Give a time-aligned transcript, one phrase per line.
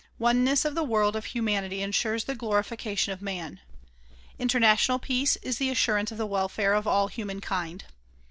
[0.17, 3.59] Oneness of the world of humanity insures the glorification of man.
[4.39, 7.83] International peace is the assur ance of the welfare of all human kind.